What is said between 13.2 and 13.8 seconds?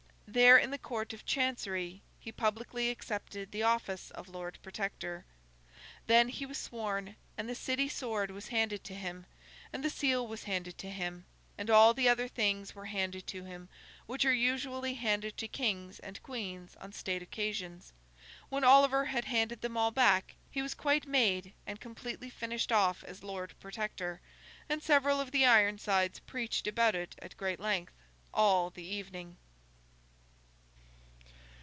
to him